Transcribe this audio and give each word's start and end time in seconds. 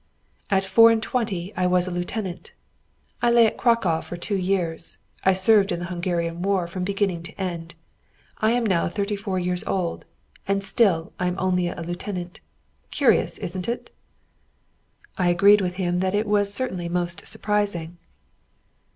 "At 0.49 0.65
four 0.65 0.89
and 0.89 0.99
twenty 1.03 1.53
I 1.55 1.67
was 1.67 1.85
a 1.87 1.91
lieutenant. 1.91 2.53
I 3.21 3.29
lay 3.29 3.45
at 3.45 3.55
Cracow 3.55 4.01
for 4.01 4.17
two 4.17 4.35
years. 4.35 4.97
I 5.23 5.33
served 5.33 5.71
in 5.71 5.77
the 5.77 5.85
Hungarian 5.93 6.41
war 6.41 6.65
from 6.65 6.83
beginning 6.83 7.21
to 7.21 7.39
end. 7.39 7.75
I 8.39 8.53
am 8.53 8.65
now 8.65 8.89
thirty 8.89 9.15
four 9.15 9.37
years 9.37 9.63
old. 9.65 10.05
And 10.47 10.63
still 10.63 11.13
I 11.19 11.27
am 11.27 11.37
only 11.37 11.67
a 11.67 11.79
lieutenant. 11.83 12.39
Curious, 12.89 13.37
isn't 13.37 13.69
it?" 13.69 13.93
I 15.19 15.29
agreed 15.29 15.61
with 15.61 15.75
him 15.75 15.99
that 15.99 16.15
it 16.15 16.25
was 16.25 16.51
certainly 16.51 16.89
most 16.89 17.27
surprising. 17.27 17.99